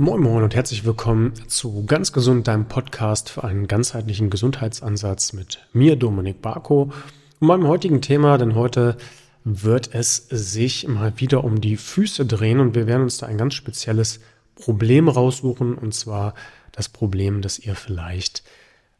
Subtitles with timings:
[0.00, 5.66] Moin Moin und herzlich willkommen zu Ganz Gesund, deinem Podcast für einen ganzheitlichen Gesundheitsansatz mit
[5.72, 6.92] mir, Dominik Barko,
[7.40, 8.96] und meinem heutigen Thema, denn heute
[9.42, 13.38] wird es sich mal wieder um die Füße drehen und wir werden uns da ein
[13.38, 14.20] ganz spezielles
[14.54, 16.34] Problem raussuchen und zwar
[16.70, 18.44] das Problem, dass ihr vielleicht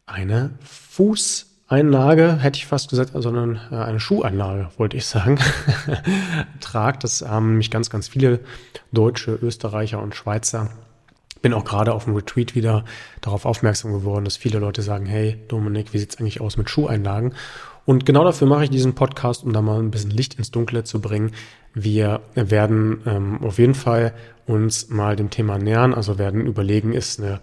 [0.05, 5.39] eine Fußeinlage, hätte ich fast gesagt, sondern äh, eine Schuheinlage, wollte ich sagen,
[6.59, 7.05] tragt.
[7.05, 8.41] Das haben mich ganz, ganz viele
[8.91, 10.69] Deutsche, Österreicher und Schweizer
[11.41, 12.85] bin auch gerade auf dem Retreat wieder
[13.21, 17.33] darauf aufmerksam geworden, dass viele Leute sagen, hey Dominik, wie sieht's eigentlich aus mit Schuheinlagen?
[17.85, 20.83] Und genau dafür mache ich diesen Podcast, um da mal ein bisschen Licht ins Dunkle
[20.83, 21.31] zu bringen.
[21.73, 24.13] Wir werden ähm, auf jeden Fall
[24.45, 27.39] uns mal dem Thema nähern, also werden überlegen, ist eine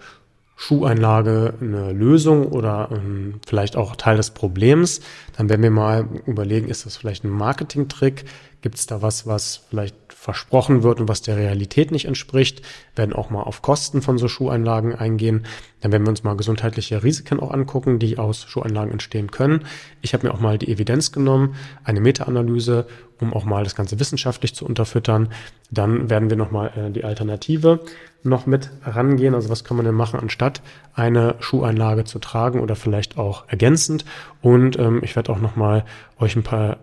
[0.56, 5.00] Schuheinlage eine Lösung oder ähm, vielleicht auch Teil des Problems.
[5.36, 8.24] Dann werden wir mal überlegen, ist das vielleicht ein Marketingtrick?
[8.66, 12.62] Gibt es da was, was vielleicht versprochen wird und was der Realität nicht entspricht?
[12.97, 15.47] werden auch mal auf Kosten von so Schuheinlagen eingehen.
[15.80, 19.67] Dann werden wir uns mal gesundheitliche Risiken auch angucken, die aus Schuheinlagen entstehen können.
[20.03, 22.89] Ich habe mir auch mal die Evidenz genommen, eine Meta-Analyse,
[23.20, 25.28] um auch mal das Ganze wissenschaftlich zu unterfüttern.
[25.70, 27.84] Dann werden wir nochmal äh, die Alternative
[28.25, 29.36] noch mit rangehen.
[29.36, 30.61] Also was kann man denn machen, anstatt
[30.92, 34.05] eine Schuheinlage zu tragen oder vielleicht auch ergänzend.
[34.42, 35.84] Und ähm, ich werde auch nochmal
[36.19, 36.78] euch ein paar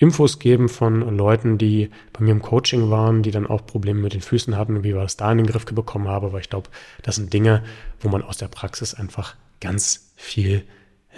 [0.00, 4.14] Infos geben von Leuten, die bei mir im Coaching waren, die dann auch Probleme mit
[4.14, 6.24] den Füßen hatten und wie wir das da in den Griff bekommen haben.
[6.24, 6.70] Aber ich glaube,
[7.02, 7.62] das sind Dinge,
[8.00, 10.64] wo man aus der Praxis einfach ganz viel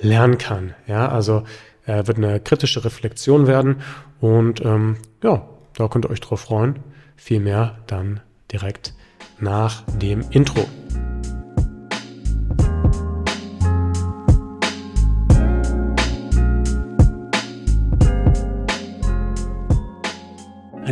[0.00, 0.74] lernen kann.
[0.88, 1.44] Ja, also
[1.86, 3.82] äh, wird eine kritische Reflexion werden
[4.20, 6.80] und ähm, ja, da könnt ihr euch drauf freuen.
[7.16, 8.94] Viel mehr dann direkt
[9.38, 10.66] nach dem Intro.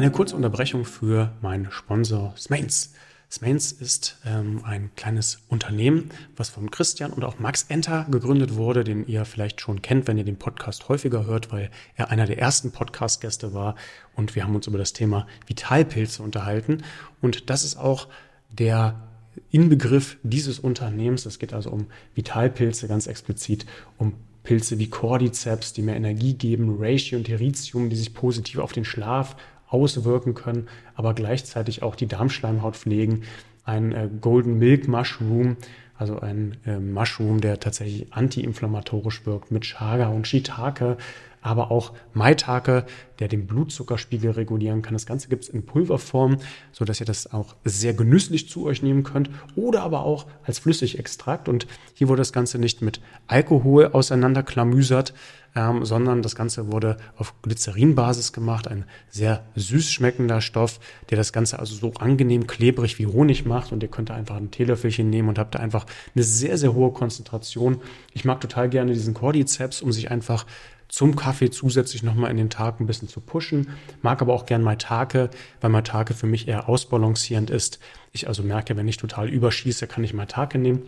[0.01, 2.95] Eine kurze Unterbrechung für meinen Sponsor Smains.
[3.31, 8.83] Smains ist ähm, ein kleines Unternehmen, was von Christian und auch Max Enter gegründet wurde,
[8.83, 12.39] den ihr vielleicht schon kennt, wenn ihr den Podcast häufiger hört, weil er einer der
[12.39, 13.75] ersten Podcast-Gäste war
[14.17, 16.83] und wir haben uns über das Thema Vitalpilze unterhalten.
[17.21, 18.09] Und das ist auch
[18.49, 19.03] der
[19.51, 21.27] Inbegriff dieses Unternehmens.
[21.27, 23.67] Es geht also um Vitalpilze ganz explizit,
[23.99, 28.73] um Pilze wie Cordyceps, die mehr Energie geben, Ratio und Heritium, die sich positiv auf
[28.73, 29.37] den Schlaf
[29.71, 33.23] auswirken können, aber gleichzeitig auch die Darmschleimhaut pflegen.
[33.65, 35.57] Ein äh, Golden Milk Mushroom,
[35.97, 40.97] also ein äh, Mushroom, der tatsächlich antiinflammatorisch wirkt mit Chaga und Shiitake,
[41.43, 42.85] aber auch Maitake,
[43.19, 44.95] der den Blutzuckerspiegel regulieren kann.
[44.95, 46.39] Das Ganze gibt es in Pulverform,
[46.73, 50.59] so dass ihr das auch sehr genüsslich zu euch nehmen könnt oder aber auch als
[50.59, 51.49] Flüssigextrakt.
[51.49, 55.15] Und hier wurde das Ganze nicht mit Alkohol auseinanderklamüsert,
[55.55, 60.79] ähm, sondern das Ganze wurde auf Glycerinbasis gemacht, ein sehr süß schmeckender Stoff,
[61.11, 64.37] der das Ganze also so angenehm klebrig wie Honig macht und ihr könnt da einfach
[64.37, 67.81] ein Teelöffelchen nehmen und habt da einfach eine sehr, sehr hohe Konzentration.
[68.13, 70.47] Ich mag total gerne diesen Cordyceps, um sich einfach
[70.91, 73.69] zum Kaffee zusätzlich nochmal in den Tag ein bisschen zu pushen.
[74.03, 75.31] Mag aber auch gern Maitake,
[75.61, 77.79] weil Maitake für mich eher ausbalancierend ist.
[78.13, 80.83] Ich also merke, wenn ich total überschieße, kann ich Maitake nehmen.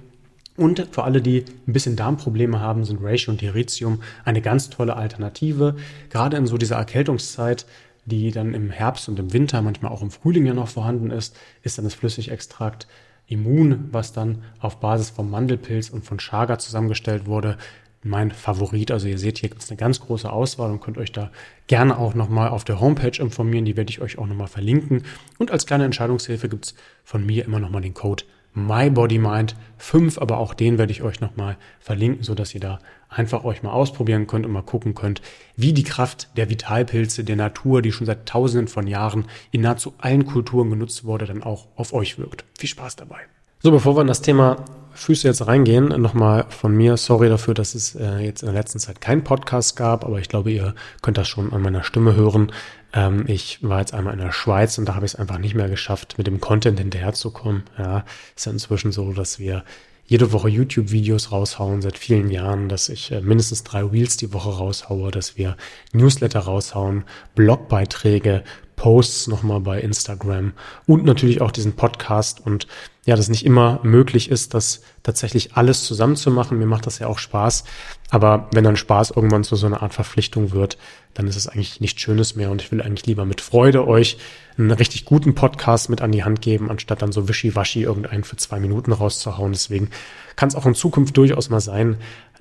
[0.56, 4.96] Und für alle, die ein bisschen Darmprobleme haben, sind Ratio und Heritium eine ganz tolle
[4.96, 5.76] Alternative.
[6.10, 7.64] Gerade in so dieser Erkältungszeit,
[8.04, 11.36] die dann im Herbst und im Winter, manchmal auch im Frühling ja noch vorhanden ist,
[11.62, 12.86] ist dann das Flüssigextrakt
[13.28, 17.56] Immun, was dann auf Basis vom Mandelpilz und von Chaga zusammengestellt wurde,
[18.02, 18.90] mein Favorit.
[18.90, 21.30] Also ihr seht, hier gibt es eine ganz große Auswahl und könnt euch da
[21.66, 23.64] gerne auch nochmal auf der Homepage informieren.
[23.64, 25.04] Die werde ich euch auch nochmal verlinken.
[25.38, 26.74] Und als kleine Entscheidungshilfe gibt es
[27.04, 28.24] von mir immer nochmal den Code
[28.54, 33.44] MyBodyMind 5, aber auch den werde ich euch nochmal verlinken, so dass ihr da einfach
[33.44, 35.22] euch mal ausprobieren könnt und mal gucken könnt,
[35.56, 39.94] wie die Kraft der Vitalpilze der Natur, die schon seit tausenden von Jahren in nahezu
[39.98, 42.44] allen Kulturen genutzt wurde, dann auch auf euch wirkt.
[42.58, 43.20] Viel Spaß dabei.
[43.60, 44.56] So, bevor wir in das Thema
[44.94, 48.78] Füße jetzt reingehen, nochmal von mir, sorry dafür, dass es äh, jetzt in der letzten
[48.78, 52.52] Zeit keinen Podcast gab, aber ich glaube, ihr könnt das schon an meiner Stimme hören.
[52.92, 55.54] Ähm, ich war jetzt einmal in der Schweiz und da habe ich es einfach nicht
[55.54, 57.64] mehr geschafft, mit dem Content hinterherzukommen.
[57.78, 58.04] Ja,
[58.36, 59.64] ist ja inzwischen so, dass wir
[60.04, 64.50] jede Woche YouTube-Videos raushauen seit vielen Jahren, dass ich äh, mindestens drei Reels die Woche
[64.50, 65.56] raushaue, dass wir
[65.92, 67.04] Newsletter raushauen,
[67.34, 68.44] Blogbeiträge,
[68.82, 70.54] Posts nochmal bei Instagram
[70.88, 72.66] und natürlich auch diesen Podcast und
[73.04, 76.58] ja, dass nicht immer möglich ist, das tatsächlich alles zusammen zu machen.
[76.58, 77.62] Mir macht das ja auch Spaß.
[78.10, 80.78] Aber wenn dann Spaß irgendwann zu so einer Art Verpflichtung wird,
[81.14, 82.50] dann ist es eigentlich nichts Schönes mehr.
[82.50, 84.18] Und ich will eigentlich lieber mit Freude euch
[84.58, 88.36] einen richtig guten Podcast mit an die Hand geben, anstatt dann so wischiwaschi irgendeinen für
[88.36, 89.52] zwei Minuten rauszuhauen.
[89.52, 89.90] Deswegen
[90.34, 91.98] kann es auch in Zukunft durchaus mal sein,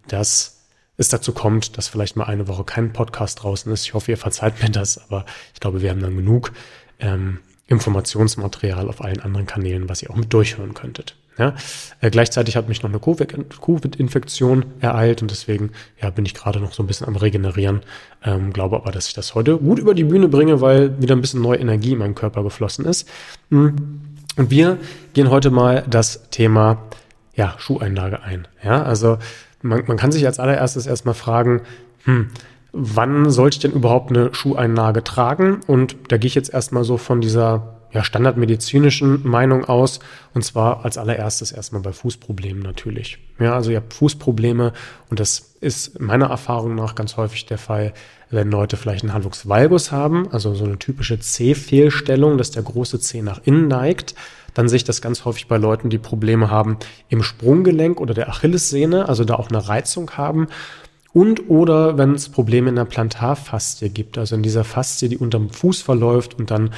[0.08, 0.61] dass
[0.98, 3.86] es dazu kommt, dass vielleicht mal eine Woche kein Podcast draußen ist.
[3.86, 6.52] Ich hoffe, ihr verzeiht mir das, aber ich glaube, wir haben dann genug
[7.00, 11.16] ähm, Informationsmaterial auf allen anderen Kanälen, was ihr auch mit durchhören könntet.
[11.38, 11.56] Ja,
[12.02, 15.72] äh, gleichzeitig hat mich noch eine Covid-Infektion ereilt und deswegen
[16.02, 17.82] ja, bin ich gerade noch so ein bisschen am Regenerieren.
[18.24, 21.22] Ähm, glaube aber, dass ich das heute gut über die Bühne bringe, weil wieder ein
[21.22, 23.08] bisschen neue Energie in meinen Körper geflossen ist.
[23.50, 24.02] Hm.
[24.36, 24.78] Und wir
[25.14, 26.84] gehen heute mal das Thema
[27.34, 28.48] ja, Schuheinlage ein.
[28.64, 29.18] Ja, also
[29.62, 31.62] man, man kann sich als allererstes erstmal fragen,
[32.04, 32.30] hm,
[32.74, 35.60] wann sollte ich denn überhaupt eine Schuheinlage tragen?
[35.68, 40.00] Und da gehe ich jetzt erstmal so von dieser ja, standardmedizinischen Meinung aus.
[40.34, 43.20] Und zwar als allererstes erstmal bei Fußproblemen natürlich.
[43.40, 44.74] Ja, also ihr habt Fußprobleme
[45.10, 47.94] und das ist meiner Erfahrung nach ganz häufig der Fall,
[48.30, 53.00] wenn Leute vielleicht einen Hallux valgus haben, also so eine typische C-Fehlstellung, dass der große
[53.00, 54.16] C nach innen neigt.
[54.54, 56.78] Dann sehe ich das ganz häufig bei Leuten, die Probleme haben
[57.10, 60.48] im Sprunggelenk oder der Achillessehne, also da auch eine Reizung haben.
[61.14, 65.50] Und oder wenn es Probleme in der Plantarfaszie gibt, also in dieser Faszie, die unterm
[65.50, 66.72] Fuß verläuft und dann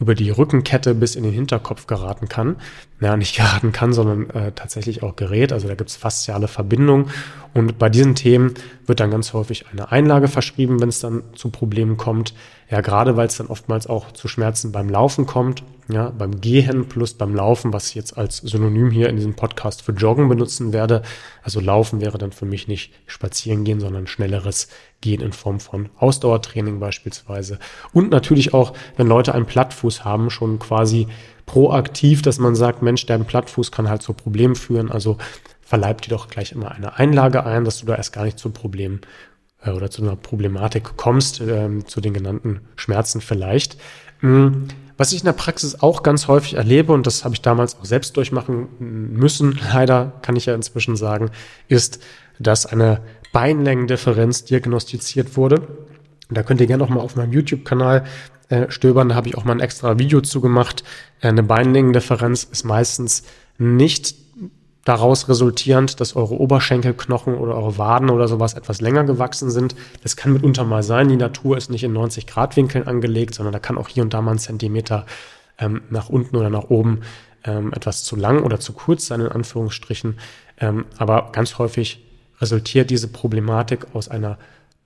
[0.00, 2.56] über die Rückenkette bis in den Hinterkopf geraten kann.
[3.00, 5.52] Ja, nicht geraten kann, sondern äh, tatsächlich auch gerät.
[5.52, 7.10] Also da gibt es fasziale Verbindungen.
[7.52, 8.54] Und bei diesen Themen
[8.86, 12.32] wird dann ganz häufig eine Einlage verschrieben, wenn es dann zu Problemen kommt.
[12.70, 16.88] Ja, gerade weil es dann oftmals auch zu Schmerzen beim Laufen kommt, ja, beim Gehen
[16.88, 20.72] plus beim Laufen, was ich jetzt als Synonym hier in diesem Podcast für Joggen benutzen
[20.72, 21.02] werde.
[21.42, 24.68] Also Laufen wäre dann für mich nicht spazieren gehen, sondern schnelleres
[25.00, 27.58] Gehen in Form von Ausdauertraining beispielsweise.
[27.92, 31.08] Und natürlich auch, wenn Leute einen Plattfuß haben, schon quasi
[31.46, 34.92] proaktiv, dass man sagt, Mensch, dein Plattfuß kann halt zu Problemen führen.
[34.92, 35.18] Also
[35.60, 38.50] verleibt dir doch gleich immer eine Einlage ein, dass du da erst gar nicht zu
[38.50, 39.00] Problemen
[39.62, 43.76] äh, oder zu einer Problematik kommst, äh, zu den genannten Schmerzen vielleicht.
[44.20, 44.68] Mhm.
[44.96, 47.86] Was ich in der Praxis auch ganz häufig erlebe, und das habe ich damals auch
[47.86, 51.30] selbst durchmachen müssen, leider kann ich ja inzwischen sagen,
[51.68, 52.02] ist,
[52.38, 53.00] dass eine
[53.32, 55.66] Beinlängendifferenz diagnostiziert wurde.
[56.28, 58.04] Da könnt ihr gerne noch mal auf meinem YouTube-Kanal
[58.50, 60.84] äh, stöbern, da habe ich auch mal ein extra Video zu gemacht.
[61.20, 63.22] Äh, eine Beinlängendifferenz ist meistens
[63.56, 64.14] nicht
[64.84, 69.74] daraus resultierend, dass eure Oberschenkelknochen oder eure Waden oder sowas etwas länger gewachsen sind.
[70.02, 71.08] Das kann mitunter mal sein.
[71.08, 74.14] Die Natur ist nicht in 90 Grad Winkeln angelegt, sondern da kann auch hier und
[74.14, 75.06] da mal ein Zentimeter
[75.58, 77.00] ähm, nach unten oder nach oben
[77.44, 80.18] ähm, etwas zu lang oder zu kurz sein, in Anführungsstrichen.
[80.58, 82.04] Ähm, aber ganz häufig
[82.40, 84.38] resultiert diese Problematik aus einer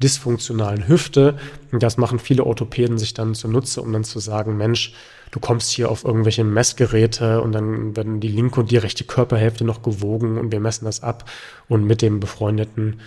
[0.02, 1.38] dysfunktionalen Hüfte.
[1.72, 4.94] Und das machen viele Orthopäden sich dann zunutze, um dann zu sagen, Mensch,
[5.30, 9.64] du kommst hier auf irgendwelche Messgeräte und dann werden die linke und die rechte Körperhälfte
[9.64, 11.28] noch gewogen und wir messen das ab.
[11.68, 13.00] Und mit dem befreundeten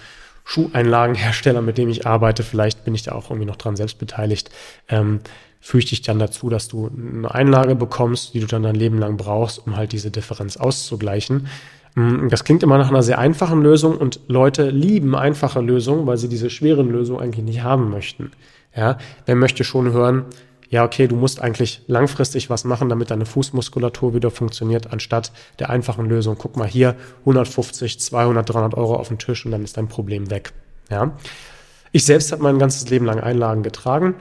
[0.44, 4.50] Schuheinlagenhersteller, mit dem ich arbeite, vielleicht bin ich da auch irgendwie noch dran selbst beteiligt,
[4.88, 5.20] ähm,
[5.60, 8.98] führe ich dich dann dazu, dass du eine Einlage bekommst, die du dann dein Leben
[8.98, 11.48] lang brauchst, um halt diese Differenz auszugleichen.
[11.98, 16.18] Mm, das klingt immer nach einer sehr einfachen Lösung und Leute lieben einfache Lösungen, weil
[16.18, 18.32] sie diese schweren Lösungen eigentlich nicht haben möchten.
[18.76, 20.26] Ja, wer möchte schon hören,
[20.70, 25.72] ja, okay, du musst eigentlich langfristig was machen, damit deine Fußmuskulatur wieder funktioniert, anstatt der
[25.72, 26.36] einfachen Lösung.
[26.38, 30.30] Guck mal hier, 150, 200, 300 Euro auf den Tisch und dann ist dein Problem
[30.30, 30.54] weg.
[30.92, 31.18] Ja.
[31.94, 34.14] Ich selbst habe mein ganzes Leben lang Einlagen getragen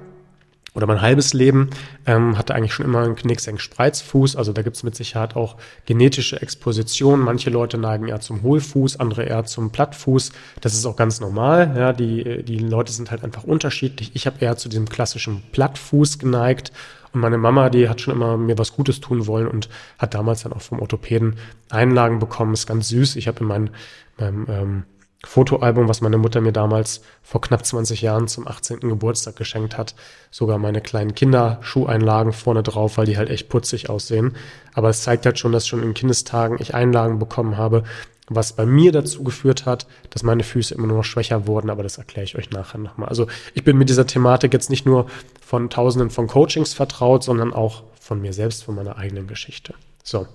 [0.77, 1.71] oder mein halbes Leben,
[2.05, 4.37] ähm, hatte eigentlich schon immer einen Knicksenk-Spreizfuß.
[4.37, 5.57] Also da gibt es mit Sicherheit auch
[5.87, 7.25] genetische Expositionen.
[7.25, 10.33] Manche Leute neigen eher zum Hohlfuß, andere eher zum Plattfuß.
[10.61, 11.75] Das ist auch ganz normal.
[11.77, 14.11] Ja, die, die Leute sind halt einfach unterschiedlich.
[14.15, 16.73] Ich habe eher zu diesem klassischen Plattfuß geneigt.
[17.13, 20.43] Und meine Mama, die hat schon immer mir was Gutes tun wollen und hat damals
[20.43, 21.37] dann auch vom Orthopäden
[21.71, 22.53] Einlagen bekommen.
[22.53, 23.17] Ist ganz süß.
[23.17, 23.71] Ich habe in meinem,
[24.19, 24.83] meinem ähm,
[25.27, 28.81] Fotoalbum, was meine Mutter mir damals vor knapp 20 Jahren zum 18.
[28.81, 29.95] Geburtstag geschenkt hat.
[30.31, 34.37] Sogar meine kleinen Kinderschuheinlagen vorne drauf, weil die halt echt putzig aussehen.
[34.73, 37.83] Aber es zeigt halt schon, dass schon in Kindestagen ich Einlagen bekommen habe,
[38.29, 41.83] was bei mir dazu geführt hat, dass meine Füße immer nur noch schwächer wurden, aber
[41.83, 43.09] das erkläre ich euch nachher nochmal.
[43.09, 45.07] Also ich bin mit dieser Thematik jetzt nicht nur
[45.45, 49.75] von tausenden von Coachings vertraut, sondern auch von mir selbst, von meiner eigenen Geschichte.
[50.03, 50.27] So,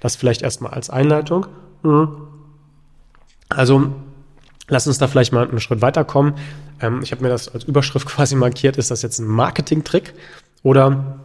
[0.00, 1.46] das vielleicht erstmal als Einleitung.
[1.82, 2.28] Mhm.
[3.48, 3.92] Also
[4.68, 6.34] Lass uns da vielleicht mal einen Schritt weiterkommen.
[6.80, 8.76] Ähm, ich habe mir das als Überschrift quasi markiert.
[8.76, 10.14] Ist das jetzt ein Marketing-Trick
[10.62, 11.20] oder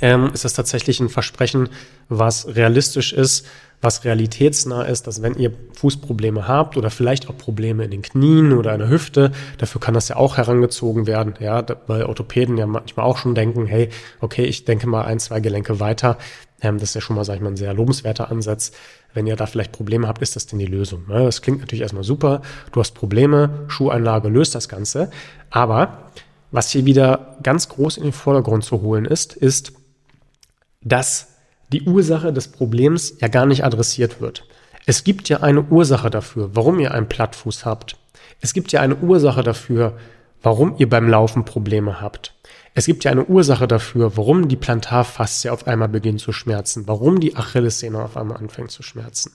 [0.00, 1.68] ähm, ist das tatsächlich ein Versprechen,
[2.08, 3.46] was realistisch ist,
[3.80, 8.52] was realitätsnah ist, dass wenn ihr Fußprobleme habt oder vielleicht auch Probleme in den Knien
[8.52, 12.66] oder in der Hüfte, dafür kann das ja auch herangezogen werden, ja, weil Orthopäden ja
[12.66, 13.88] manchmal auch schon denken, hey,
[14.20, 16.18] okay, ich denke mal ein, zwei Gelenke weiter.
[16.60, 18.72] Ähm, das ist ja schon mal, sag ich mal, ein sehr lobenswerter Ansatz.
[19.14, 21.06] Wenn ihr da vielleicht Probleme habt, ist das denn die Lösung?
[21.06, 21.24] Ne?
[21.24, 22.42] Das klingt natürlich erstmal super.
[22.72, 25.10] Du hast Probleme, Schuheinlage löst das Ganze.
[25.50, 26.10] Aber
[26.50, 29.72] was hier wieder ganz groß in den Vordergrund zu holen ist, ist,
[30.82, 31.28] dass
[31.72, 34.44] die Ursache des Problems ja gar nicht adressiert wird.
[34.86, 37.96] Es gibt ja eine Ursache dafür, warum ihr einen Plattfuß habt.
[38.40, 39.98] Es gibt ja eine Ursache dafür,
[40.42, 42.34] warum ihr beim Laufen Probleme habt.
[42.74, 47.20] Es gibt ja eine Ursache dafür, warum die Plantarfaszie auf einmal beginnt zu schmerzen, warum
[47.20, 49.32] die Achillessehne auf einmal anfängt zu schmerzen.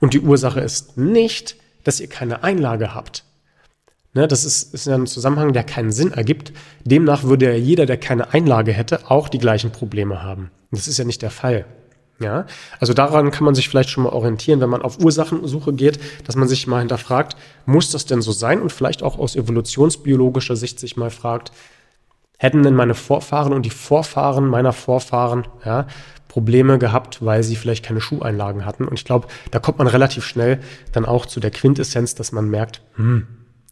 [0.00, 3.24] Und die Ursache ist nicht, dass ihr keine Einlage habt.
[4.14, 6.52] Ne, das ist, ist ja ein Zusammenhang, der keinen Sinn ergibt.
[6.84, 10.52] Demnach würde ja jeder, der keine Einlage hätte, auch die gleichen Probleme haben.
[10.70, 11.66] Das ist ja nicht der Fall.
[12.20, 12.46] Ja,
[12.78, 16.36] also daran kann man sich vielleicht schon mal orientieren, wenn man auf Ursachensuche geht, dass
[16.36, 18.62] man sich mal hinterfragt, muss das denn so sein?
[18.62, 21.50] Und vielleicht auch aus evolutionsbiologischer Sicht sich mal fragt,
[22.38, 25.88] hätten denn meine Vorfahren und die Vorfahren meiner Vorfahren, ja,
[26.28, 28.86] Probleme gehabt, weil sie vielleicht keine Schuheinlagen hatten.
[28.86, 30.60] Und ich glaube, da kommt man relativ schnell
[30.92, 33.26] dann auch zu der Quintessenz, dass man merkt, hm,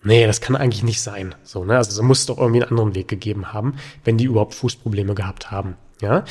[0.04, 1.35] nee, das kann eigentlich nicht sein.
[1.42, 1.76] So, ne?
[1.76, 5.50] Also es muss doch irgendwie einen anderen Weg gegeben haben, wenn die überhaupt Fußprobleme gehabt
[5.50, 5.76] haben.
[6.00, 6.25] Ja.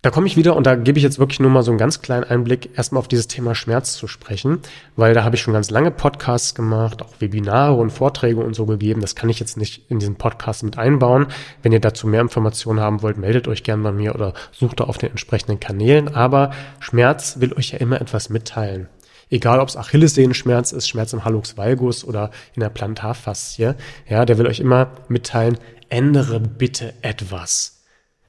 [0.00, 2.00] Da komme ich wieder und da gebe ich jetzt wirklich nur mal so einen ganz
[2.00, 4.60] kleinen Einblick, erstmal auf dieses Thema Schmerz zu sprechen,
[4.94, 8.64] weil da habe ich schon ganz lange Podcasts gemacht, auch Webinare und Vorträge und so
[8.64, 9.00] gegeben.
[9.00, 11.26] Das kann ich jetzt nicht in diesen Podcast mit einbauen.
[11.64, 14.84] Wenn ihr dazu mehr Informationen haben wollt, meldet euch gerne bei mir oder sucht da
[14.84, 16.14] auf den entsprechenden Kanälen.
[16.14, 18.88] Aber Schmerz will euch ja immer etwas mitteilen.
[19.30, 23.74] Egal, ob es Achillessehenschmerz ist, Schmerz im Hallux valgus oder in der Plantarfaszie,
[24.08, 25.58] ja, der will euch immer mitteilen,
[25.88, 27.78] ändere bitte etwas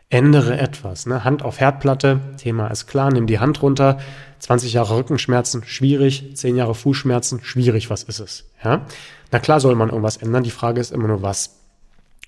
[0.10, 1.06] ändere etwas.
[1.06, 1.24] Ne?
[1.24, 4.00] Hand auf Herdplatte, Thema ist klar, nimm die Hand runter.
[4.39, 6.36] 20 Jahre Rückenschmerzen, schwierig.
[6.36, 7.89] 10 Jahre Fußschmerzen, schwierig.
[7.89, 8.46] Was ist es?
[8.63, 8.86] Ja?
[9.32, 10.44] Na klar soll man irgendwas ändern.
[10.44, 11.59] Die Frage ist immer nur was.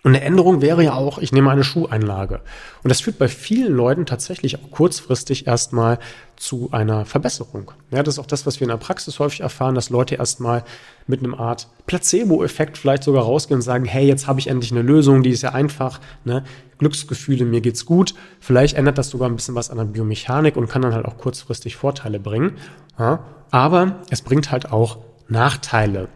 [0.04, 2.42] Und eine Änderung wäre ja auch, ich nehme eine Schuheinlage.
[2.82, 6.00] Und das führt bei vielen Leuten tatsächlich auch kurzfristig erstmal
[6.38, 7.72] zu einer Verbesserung.
[7.92, 10.64] Ja, das ist auch das, was wir in der Praxis häufig erfahren, dass Leute erstmal
[11.06, 14.82] mit einem Art Placebo-Effekt vielleicht sogar rausgehen und sagen, hey, jetzt habe ich endlich eine
[14.82, 16.44] Lösung, die ist ja einfach, ne?
[16.80, 18.16] Glücksgefühle, mir geht's gut.
[18.40, 21.20] Vielleicht ändert das sogar ein bisschen was an der Biomechanik und kann dann halt auch
[21.20, 22.58] kurzfristig Vorteile bringen.
[22.98, 23.20] Ja?
[23.52, 26.08] Aber es bringt halt auch Nachteile.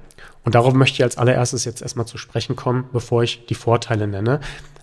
[0.45, 4.07] Und darauf möchte ich als allererstes jetzt erstmal zu sprechen kommen, bevor ich die Vorteile
[4.07, 4.39] nenne.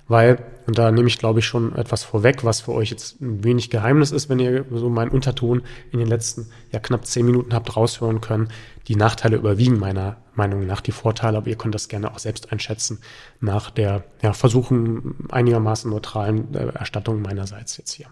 [0.08, 3.44] Weil, und da nehme ich glaube ich schon etwas vorweg, was für euch jetzt ein
[3.44, 7.54] wenig Geheimnis ist, wenn ihr so meinen Unterton in den letzten ja knapp zehn Minuten
[7.54, 8.48] habt raushören können.
[8.88, 12.50] Die Nachteile überwiegen meiner Meinung nach die Vorteile, aber ihr könnt das gerne auch selbst
[12.52, 13.00] einschätzen
[13.40, 18.08] nach der ja, Versuchen einigermaßen neutralen äh, Erstattung meinerseits jetzt hier.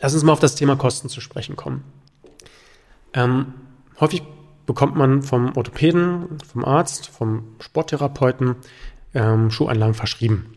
[0.00, 1.84] Lass uns mal auf das Thema Kosten zu sprechen kommen.
[3.12, 3.54] Ähm,
[4.00, 4.22] häufig
[4.66, 8.56] bekommt man vom Orthopäden, vom Arzt, vom Sporttherapeuten
[9.14, 10.52] ähm, Schuheinlagen verschrieben.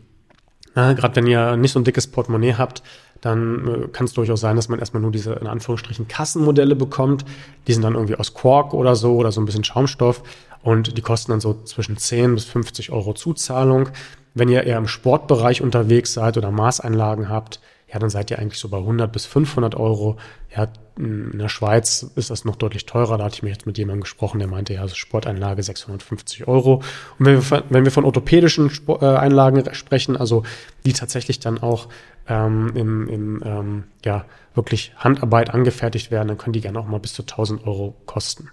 [0.74, 2.82] Gerade wenn ihr nicht so ein dickes Portemonnaie habt,
[3.20, 7.24] dann äh, kann es durchaus sein, dass man erstmal nur diese in Anführungsstrichen Kassenmodelle bekommt.
[7.66, 10.22] Die sind dann irgendwie aus Kork oder so oder so ein bisschen Schaumstoff
[10.62, 13.88] und die kosten dann so zwischen 10 bis 50 Euro Zuzahlung.
[14.34, 17.60] Wenn ihr eher im Sportbereich unterwegs seid oder Maßeinlagen habt,
[17.92, 20.16] ja, dann seid ihr eigentlich so bei 100 bis 500 Euro.
[20.54, 20.68] Ja,
[21.00, 23.16] in der Schweiz ist das noch deutlich teurer.
[23.16, 26.82] Da hatte ich mir jetzt mit jemandem gesprochen, der meinte, ja, also Sporteinlage 650 Euro.
[27.18, 30.42] Und wenn wir, von, wenn wir von orthopädischen Sport, äh, Einlagen sprechen, also
[30.84, 31.88] die tatsächlich dann auch
[32.28, 37.00] ähm, im, im ähm, ja, wirklich Handarbeit angefertigt werden, dann können die gerne auch mal
[37.00, 38.50] bis zu 1000 Euro kosten.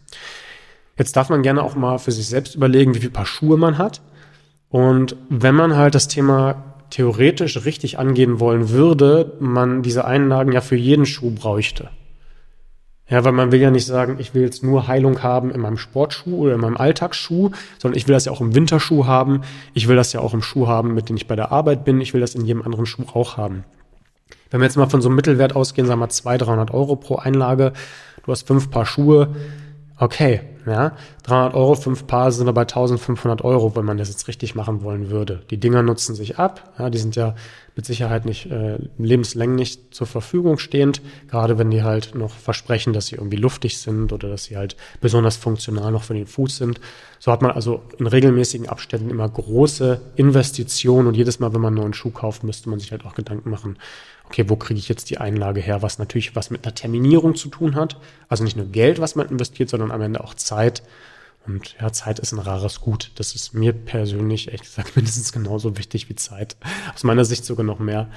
[0.98, 3.78] Jetzt darf man gerne auch mal für sich selbst überlegen, wie viel Paar Schuhe man
[3.78, 4.02] hat.
[4.70, 10.62] Und wenn man halt das Thema theoretisch richtig angehen wollen würde, man diese Einlagen ja
[10.62, 11.90] für jeden Schuh bräuchte.
[13.10, 15.78] Ja, weil man will ja nicht sagen, ich will jetzt nur Heilung haben in meinem
[15.78, 19.42] Sportschuh oder in meinem Alltagsschuh, sondern ich will das ja auch im Winterschuh haben.
[19.74, 22.02] Ich will das ja auch im Schuh haben, mit dem ich bei der Arbeit bin.
[22.02, 23.64] Ich will das in jedem anderen Schuh auch haben.
[24.50, 27.16] Wenn wir jetzt mal von so einem Mittelwert ausgehen, sagen wir 200, 300 Euro pro
[27.16, 27.72] Einlage,
[28.26, 29.36] du hast fünf Paar Schuhe,
[29.98, 34.56] okay, ja, 300 Euro, fünf Paar sind dabei 1500 Euro, wenn man das jetzt richtig
[34.56, 35.42] machen wollen würde.
[35.50, 37.36] Die Dinger nutzen sich ab, ja, die sind ja
[37.78, 43.08] mit Sicherheit nicht äh, lebenslänglich zur Verfügung stehend, gerade wenn die halt noch versprechen, dass
[43.08, 46.82] sie irgendwie luftig sind oder dass sie halt besonders funktional noch für den Fuß sind.
[47.20, 51.74] So hat man also in regelmäßigen Abständen immer große Investitionen und jedes Mal, wenn man
[51.74, 53.78] einen neuen Schuh kauft, müsste man sich halt auch Gedanken machen,
[54.28, 57.50] okay, wo kriege ich jetzt die Einlage her, was natürlich was mit einer Terminierung zu
[57.50, 57.98] tun hat.
[58.30, 60.84] Also nicht nur Geld, was man investiert, sondern am Ende auch Zeit.
[61.46, 63.12] Und ja, Zeit ist ein rares Gut.
[63.16, 66.58] Das ist mir persönlich, ehrlich gesagt, mindestens genauso wichtig wie Zeit.
[66.94, 68.10] Aus meiner Sicht sogar noch mehr,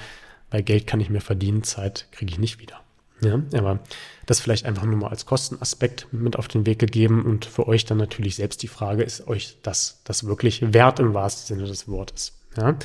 [0.49, 2.81] weil Geld kann ich mir verdienen, Zeit kriege ich nicht wieder.
[3.23, 3.79] Ja, aber
[4.25, 7.85] das vielleicht einfach nur mal als Kostenaspekt mit auf den Weg gegeben und für euch
[7.85, 11.87] dann natürlich selbst die Frage, ist euch das, das wirklich wert im wahrsten Sinne des
[11.87, 12.33] Wortes?
[12.57, 12.75] Ja,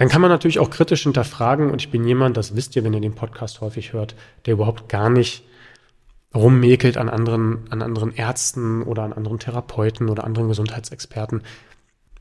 [0.00, 2.94] dann kann man natürlich auch kritisch hinterfragen, und ich bin jemand, das wisst ihr, wenn
[2.94, 4.14] ihr den Podcast häufig hört,
[4.46, 5.44] der überhaupt gar nicht
[6.34, 11.42] rummäkelt an anderen, an anderen Ärzten oder an anderen Therapeuten oder anderen Gesundheitsexperten.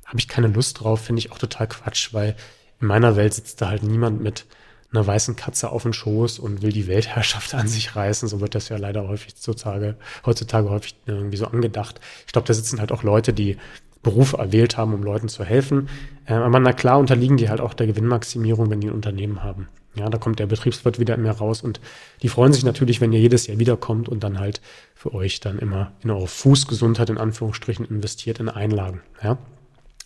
[0.05, 2.35] Habe ich keine Lust drauf, finde ich auch total Quatsch, weil
[2.81, 4.45] in meiner Welt sitzt da halt niemand mit
[4.91, 8.27] einer weißen Katze auf dem Schoß und will die Weltherrschaft an sich reißen.
[8.27, 9.95] So wird das ja leider häufig heutzutage,
[10.25, 12.01] heutzutage häufig irgendwie so angedacht.
[12.27, 13.55] Ich glaube, da sitzen halt auch Leute, die
[14.01, 15.89] Beruf erwählt haben, um Leuten zu helfen.
[16.25, 19.67] Äh, aber na klar unterliegen die halt auch der Gewinnmaximierung, wenn die ein Unternehmen haben.
[19.95, 21.81] Ja, da kommt der Betriebswirt wieder mehr raus und
[22.21, 24.61] die freuen sich natürlich, wenn ihr jedes Jahr wiederkommt und dann halt
[24.93, 29.01] für euch dann immer in eure Fußgesundheit in Anführungsstrichen investiert in Einlagen.
[29.23, 29.37] Ja.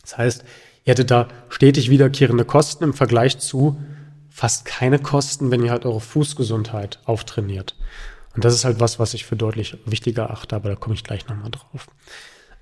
[0.01, 0.45] Das heißt,
[0.85, 3.77] ihr hättet da stetig wiederkehrende Kosten im Vergleich zu
[4.29, 7.75] fast keine Kosten, wenn ihr halt eure Fußgesundheit auftrainiert.
[8.35, 11.03] Und das ist halt was, was ich für deutlich wichtiger achte, aber da komme ich
[11.03, 11.87] gleich nochmal drauf.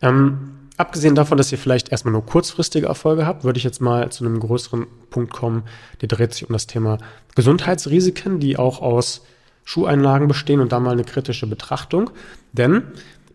[0.01, 4.11] Ähm, abgesehen davon, dass ihr vielleicht erstmal nur kurzfristige Erfolge habt, würde ich jetzt mal
[4.11, 5.63] zu einem größeren Punkt kommen,
[6.01, 6.97] der dreht sich um das Thema
[7.35, 9.21] Gesundheitsrisiken, die auch aus
[9.63, 12.09] Schuheinlagen bestehen und da mal eine kritische Betrachtung.
[12.51, 12.83] Denn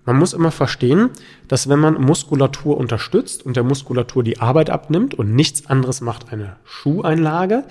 [0.05, 1.11] man muss immer verstehen,
[1.49, 6.33] dass wenn man Muskulatur unterstützt und der Muskulatur die Arbeit abnimmt und nichts anderes macht
[6.33, 7.65] eine Schuheinlage,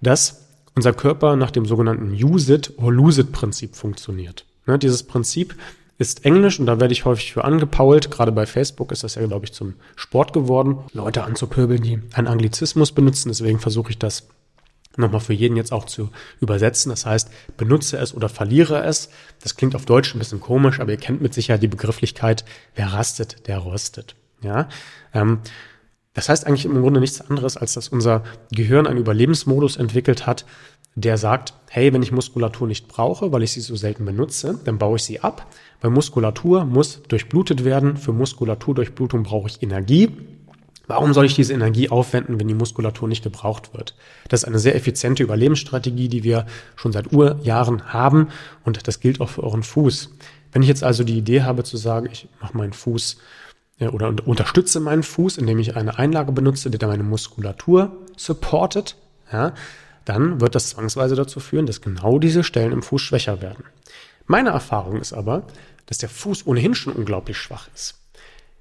[0.00, 0.46] dass
[0.76, 4.44] unser Körper nach dem sogenannten Use it or lose it Prinzip funktioniert.
[4.66, 5.56] Ne, dieses Prinzip
[6.00, 8.10] ist Englisch und da werde ich häufig für angepault.
[8.10, 12.26] Gerade bei Facebook ist das ja, glaube ich, zum Sport geworden, Leute anzupöbeln, die einen
[12.26, 13.28] Anglizismus benutzen.
[13.28, 14.26] Deswegen versuche ich das
[14.96, 16.08] nochmal für jeden jetzt auch zu
[16.40, 16.88] übersetzen.
[16.88, 19.10] Das heißt, benutze es oder verliere es.
[19.42, 22.94] Das klingt auf Deutsch ein bisschen komisch, aber ihr kennt mit Sicherheit die Begrifflichkeit, wer
[22.94, 24.16] rastet, der rostet.
[24.42, 24.70] Ja,
[25.12, 25.40] ähm,
[26.14, 30.46] das heißt eigentlich im Grunde nichts anderes, als dass unser Gehirn einen Überlebensmodus entwickelt hat,
[30.94, 34.78] der sagt, hey, wenn ich Muskulatur nicht brauche, weil ich sie so selten benutze, dann
[34.78, 35.46] baue ich sie ab.
[35.80, 37.96] Weil Muskulatur muss durchblutet werden.
[37.96, 40.10] Für Muskulaturdurchblutung brauche ich Energie.
[40.86, 43.94] Warum soll ich diese Energie aufwenden, wenn die Muskulatur nicht gebraucht wird?
[44.28, 48.28] Das ist eine sehr effiziente Überlebensstrategie, die wir schon seit Urjahren haben
[48.64, 50.10] und das gilt auch für euren Fuß.
[50.50, 53.18] Wenn ich jetzt also die Idee habe zu sagen, ich mache meinen Fuß
[53.92, 58.96] oder unterstütze meinen Fuß, indem ich eine Einlage benutze, die meine Muskulatur supportet,
[59.32, 59.54] ja,
[60.04, 63.64] dann wird das zwangsweise dazu führen, dass genau diese Stellen im Fuß schwächer werden.
[64.30, 65.42] Meine Erfahrung ist aber,
[65.86, 67.98] dass der Fuß ohnehin schon unglaublich schwach ist.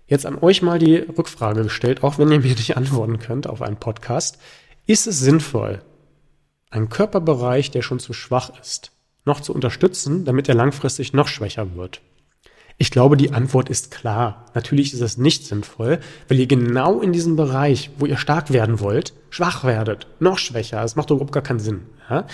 [0.07, 3.61] Jetzt an euch mal die Rückfrage gestellt, auch wenn ihr mir nicht antworten könnt auf
[3.61, 4.39] einen Podcast.
[4.88, 5.83] Ist es sinnvoll,
[6.71, 8.93] einen Körperbereich, der schon zu schwach ist,
[9.25, 12.01] noch zu unterstützen, damit er langfristig noch schwächer wird?
[12.79, 14.47] Ich glaube, die Antwort ist klar.
[14.55, 18.79] Natürlich ist es nicht sinnvoll, weil ihr genau in diesem Bereich, wo ihr stark werden
[18.79, 20.81] wollt, schwach werdet, noch schwächer.
[20.81, 21.85] Das macht überhaupt gar keinen Sinn.
[22.09, 22.25] Ja?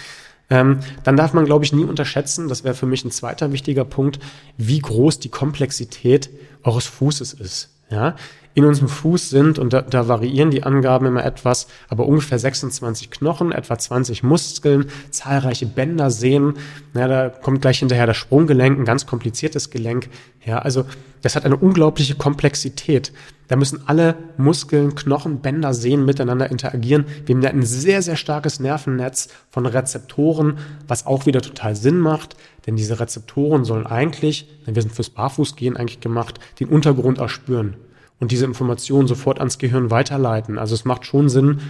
[0.50, 3.86] Ähm, dann darf man, glaube ich, nie unterschätzen, das wäre für mich ein zweiter wichtiger
[3.86, 4.20] Punkt,
[4.58, 6.30] wie groß die Komplexität
[6.64, 7.70] eures Fußes ist.
[7.90, 8.16] Ja?
[8.56, 13.12] In unserem Fuß sind, und da, da variieren die Angaben immer etwas, aber ungefähr 26
[13.12, 16.54] Knochen, etwa 20 Muskeln, zahlreiche Bänder, Sehnen.
[16.94, 20.10] Ja, da kommt gleich hinterher das Sprunggelenk, ein ganz kompliziertes Gelenk.
[20.46, 20.86] Ja, also
[21.22, 23.12] das hat eine unglaubliche Komplexität.
[23.50, 27.06] Da müssen alle Muskeln, Knochen, Bänder, Sehnen miteinander interagieren.
[27.26, 32.00] Wir haben da ein sehr, sehr starkes Nervennetz von Rezeptoren, was auch wieder total Sinn
[32.00, 37.76] macht, denn diese Rezeptoren sollen eigentlich, wir sind fürs Barfußgehen eigentlich gemacht, den Untergrund erspüren
[38.20, 40.58] und diese Informationen sofort ans Gehirn weiterleiten.
[40.58, 41.62] Also es macht schon Sinn,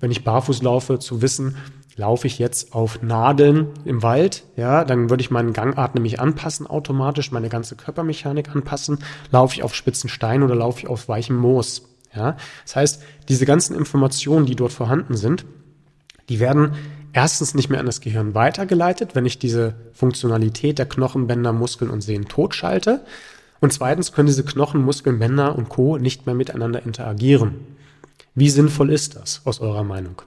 [0.00, 1.56] wenn ich barfuß laufe, zu wissen,
[1.96, 6.66] laufe ich jetzt auf Nadeln im Wald, ja, dann würde ich meinen Gangart nämlich anpassen
[6.66, 8.98] automatisch, meine ganze Körpermechanik anpassen.
[9.30, 12.36] Laufe ich auf spitzen Stein oder laufe ich auf weichem Moos, ja.
[12.64, 15.44] Das heißt, diese ganzen Informationen, die dort vorhanden sind,
[16.28, 16.72] die werden
[17.12, 22.00] erstens nicht mehr an das Gehirn weitergeleitet, wenn ich diese Funktionalität der Knochenbänder, Muskeln und
[22.00, 23.04] Sehnen totschalte,
[23.60, 25.98] und zweitens können diese Knochen, Muskeln, Bänder und Co.
[25.98, 27.54] nicht mehr miteinander interagieren.
[28.34, 30.22] Wie sinnvoll ist das aus eurer Meinung?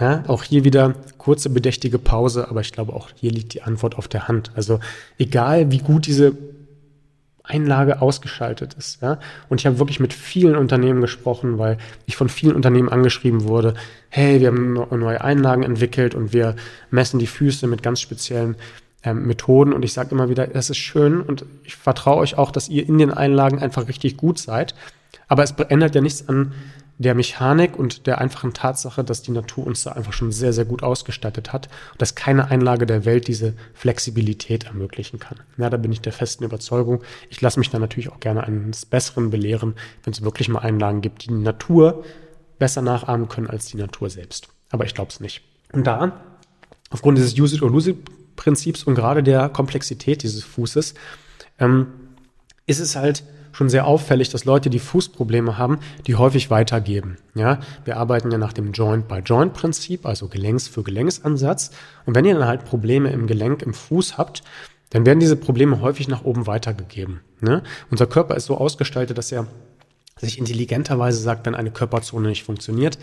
[0.00, 3.96] Ja, auch hier wieder kurze bedächtige Pause, aber ich glaube auch hier liegt die Antwort
[3.96, 4.50] auf der Hand.
[4.54, 4.80] Also
[5.18, 6.36] egal wie gut diese
[7.44, 9.02] Einlage ausgeschaltet ist.
[9.02, 9.18] Ja?
[9.48, 13.74] Und ich habe wirklich mit vielen Unternehmen gesprochen, weil ich von vielen Unternehmen angeschrieben wurde,
[14.08, 16.56] hey, wir haben neue Einlagen entwickelt und wir
[16.90, 18.56] messen die Füße mit ganz speziellen
[19.04, 19.72] ähm, Methoden.
[19.72, 22.86] Und ich sage immer wieder, das ist schön und ich vertraue euch auch, dass ihr
[22.86, 24.74] in den Einlagen einfach richtig gut seid.
[25.28, 26.52] Aber es ändert ja nichts an
[26.98, 30.64] der Mechanik und der einfachen Tatsache, dass die Natur uns da einfach schon sehr, sehr
[30.64, 35.40] gut ausgestattet hat und dass keine Einlage der Welt diese Flexibilität ermöglichen kann.
[35.56, 37.02] Ja, da bin ich der festen Überzeugung.
[37.30, 41.00] Ich lasse mich da natürlich auch gerne eines Besseren belehren, wenn es wirklich mal Einlagen
[41.00, 42.04] gibt, die die Natur
[42.58, 44.48] besser nachahmen können als die Natur selbst.
[44.70, 45.42] Aber ich glaube es nicht.
[45.72, 46.20] Und da,
[46.90, 47.96] aufgrund dieses Use it or lose it
[48.36, 50.94] Prinzips und gerade der Komplexität dieses Fußes,
[51.58, 51.88] ähm,
[52.66, 57.18] ist es halt schon sehr auffällig, dass Leute, die Fußprobleme haben, die häufig weitergeben.
[57.34, 61.70] Ja, wir arbeiten ja nach dem Joint-by-Joint-Prinzip, also Gelenks für Gelenksansatz.
[62.06, 64.42] Und wenn ihr dann halt Probleme im Gelenk, im Fuß habt,
[64.90, 67.20] dann werden diese Probleme häufig nach oben weitergegeben.
[67.40, 67.62] Ne?
[67.90, 69.46] Unser Körper ist so ausgestaltet, dass er
[70.18, 72.98] sich intelligenterweise sagt, wenn eine Körperzone nicht funktioniert,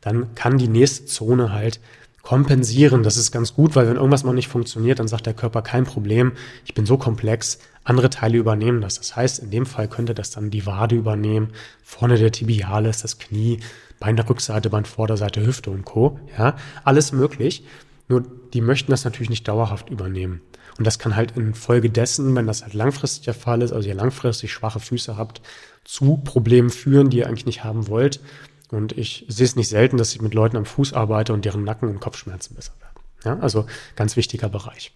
[0.00, 1.80] dann kann die nächste Zone halt
[2.28, 3.02] kompensieren.
[3.02, 5.84] Das ist ganz gut, weil wenn irgendwas mal nicht funktioniert, dann sagt der Körper kein
[5.84, 6.32] Problem.
[6.66, 7.58] Ich bin so komplex.
[7.84, 8.98] Andere Teile übernehmen das.
[8.98, 13.18] Das heißt, in dem Fall könnte das dann die Wade übernehmen, vorne der Tibialis, das
[13.18, 13.60] Knie,
[13.98, 16.20] Bein der Rückseite, Bein Vorderseite, Hüfte und Co.
[16.36, 17.64] Ja, alles möglich.
[18.08, 20.42] Nur die möchten das natürlich nicht dauerhaft übernehmen.
[20.76, 24.52] Und das kann halt infolgedessen, wenn das halt langfristig der Fall ist, also ihr langfristig
[24.52, 25.40] schwache Füße habt,
[25.82, 28.20] zu Problemen führen, die ihr eigentlich nicht haben wollt.
[28.70, 31.64] Und ich sehe es nicht selten, dass ich mit Leuten am Fuß arbeite und deren
[31.64, 32.88] Nacken- und Kopfschmerzen besser werden.
[33.24, 34.92] Ja, also ganz wichtiger Bereich.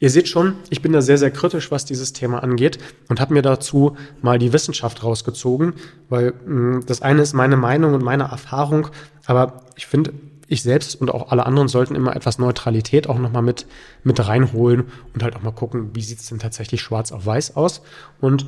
[0.00, 3.32] Ihr seht schon, ich bin da sehr, sehr kritisch, was dieses Thema angeht und habe
[3.32, 5.74] mir dazu mal die Wissenschaft rausgezogen,
[6.08, 8.88] weil mh, hm, das eine ist meine Meinung und meine Erfahrung,
[9.26, 10.12] aber ich finde,
[10.46, 13.66] ich selbst und auch alle anderen sollten immer etwas Neutralität auch nochmal mit,
[14.02, 14.84] mit reinholen
[15.14, 17.82] und halt auch mal gucken, wie sieht es denn tatsächlich schwarz auf weiß aus.
[18.20, 18.46] Und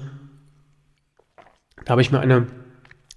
[1.85, 2.49] da habe ich mir eine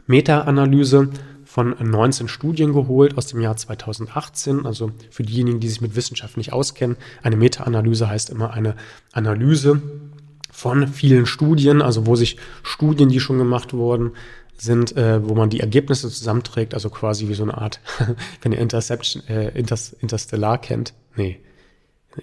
[0.08, 1.10] Meta-Analyse
[1.50, 4.68] von 19 Studien geholt aus dem Jahr 2018.
[4.68, 8.76] Also für diejenigen, die sich mit Wissenschaft nicht auskennen, eine Meta-Analyse heißt immer eine
[9.14, 9.82] Analyse
[10.52, 14.12] von vielen Studien, also wo sich Studien, die schon gemacht wurden,
[14.60, 17.80] sind, äh, wo man die Ergebnisse zusammenträgt, also quasi wie so eine Art,
[18.44, 21.40] wenn ihr Interception, äh, Inters, Interstellar kennt, nee,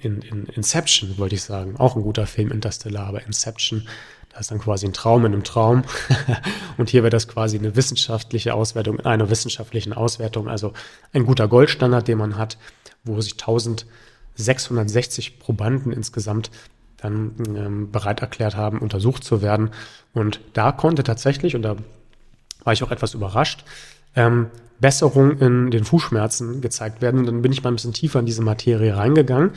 [0.03, 3.89] in, in Inception wollte ich sagen, auch ein guter Film Interstellar, aber Inception
[4.37, 5.85] das ist dann quasi ein Traum in einem Traum.
[6.77, 10.47] und hier wäre das quasi eine wissenschaftliche Auswertung in einer wissenschaftlichen Auswertung.
[10.47, 10.75] Also
[11.15, 12.59] ein guter Goldstandard, den man hat,
[13.03, 16.51] wo sich 1660 Probanden insgesamt
[16.99, 19.71] dann ähm, bereit erklärt haben, untersucht zu werden.
[20.13, 21.77] Und da konnte tatsächlich, und da
[22.63, 23.65] war ich auch etwas überrascht,
[24.17, 27.21] ähm, Besserung in den Fußschmerzen gezeigt werden.
[27.21, 29.53] Und dann bin ich mal ein bisschen tiefer in diese Materie reingegangen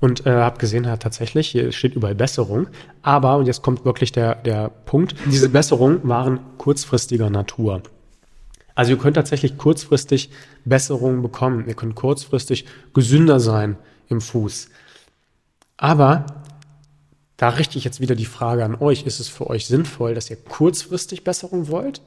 [0.00, 2.68] und äh, habe gesehen, ja, tatsächlich, hier steht überall Besserung.
[3.02, 7.82] Aber, und jetzt kommt wirklich der, der Punkt, diese Besserungen waren kurzfristiger Natur.
[8.74, 10.30] Also ihr könnt tatsächlich kurzfristig
[10.64, 11.66] Besserungen bekommen.
[11.68, 13.76] Ihr könnt kurzfristig gesünder sein
[14.08, 14.70] im Fuß.
[15.76, 16.24] Aber
[17.36, 20.30] da richte ich jetzt wieder die Frage an euch, ist es für euch sinnvoll, dass
[20.30, 22.00] ihr kurzfristig Besserung wollt?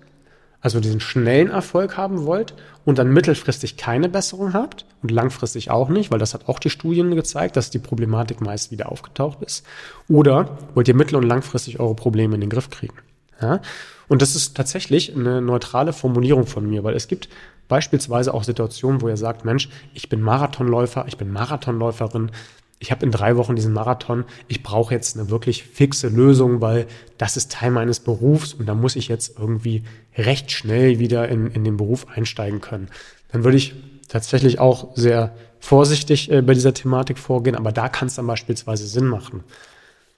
[0.63, 5.89] Also diesen schnellen Erfolg haben wollt und dann mittelfristig keine Besserung habt und langfristig auch
[5.89, 9.65] nicht, weil das hat auch die Studien gezeigt, dass die Problematik meist wieder aufgetaucht ist.
[10.07, 12.95] Oder wollt ihr mittel- und langfristig eure Probleme in den Griff kriegen?
[13.43, 13.61] Ja?
[14.07, 17.29] Und das ist tatsächlich eine neutrale Formulierung von mir, weil es gibt
[17.67, 22.31] beispielsweise auch Situationen, wo ihr sagt, Mensch, ich bin Marathonläufer, ich bin Marathonläuferin,
[22.79, 26.85] ich habe in drei Wochen diesen Marathon, ich brauche jetzt eine wirklich fixe Lösung, weil
[27.17, 29.83] das ist Teil meines Berufs und da muss ich jetzt irgendwie
[30.17, 32.89] recht schnell wieder in, in den Beruf einsteigen können.
[33.31, 33.73] Dann würde ich
[34.09, 38.85] tatsächlich auch sehr vorsichtig äh, bei dieser Thematik vorgehen, aber da kann es dann beispielsweise
[38.85, 39.43] Sinn machen.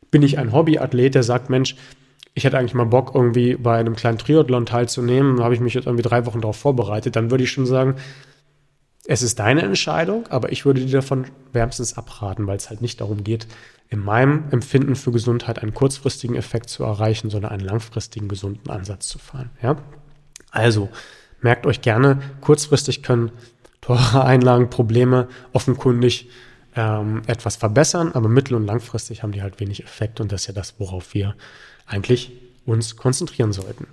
[0.09, 1.75] Bin ich ein Hobbyathlet, der sagt, Mensch,
[2.35, 5.87] ich hätte eigentlich mal Bock, irgendwie bei einem kleinen Triathlon teilzunehmen, habe ich mich jetzt
[5.87, 7.95] irgendwie drei Wochen darauf vorbereitet, dann würde ich schon sagen,
[9.07, 12.99] es ist deine Entscheidung, aber ich würde dir davon wärmstens abraten, weil es halt nicht
[12.99, 13.47] darum geht,
[13.87, 19.07] in meinem Empfinden für Gesundheit einen kurzfristigen Effekt zu erreichen, sondern einen langfristigen gesunden Ansatz
[19.07, 19.51] zu fahren.
[19.61, 19.77] Ja?
[20.51, 20.89] Also
[21.41, 23.31] merkt euch gerne, kurzfristig können
[23.79, 26.29] teure Einlagen, Probleme offenkundig
[26.75, 30.47] ähm, etwas verbessern, aber mittel- und langfristig haben die halt wenig Effekt und das ist
[30.47, 31.35] ja das, worauf wir
[31.85, 32.31] eigentlich
[32.65, 33.87] uns konzentrieren sollten.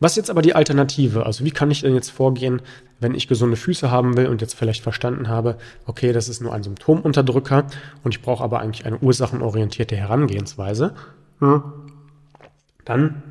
[0.00, 1.24] Was ist jetzt aber die Alternative?
[1.24, 2.60] Also wie kann ich denn jetzt vorgehen,
[3.00, 6.52] wenn ich gesunde Füße haben will und jetzt vielleicht verstanden habe, okay, das ist nur
[6.52, 7.66] ein Symptomunterdrücker
[8.02, 10.94] und ich brauche aber eigentlich eine ursachenorientierte Herangehensweise,
[11.38, 11.62] hm.
[12.84, 13.22] dann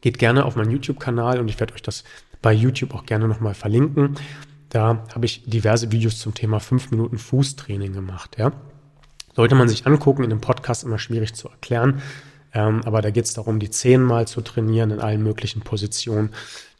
[0.00, 2.04] geht gerne auf meinen YouTube-Kanal und ich werde euch das
[2.42, 4.16] bei YouTube auch gerne nochmal verlinken.
[4.72, 8.38] Da habe ich diverse Videos zum Thema 5 Minuten Fußtraining gemacht.
[8.38, 8.52] Ja.
[9.36, 12.00] Sollte man sich angucken, in dem Podcast immer schwierig zu erklären.
[12.54, 16.30] Ähm, aber da geht es darum, die Zehen mal zu trainieren in allen möglichen Positionen,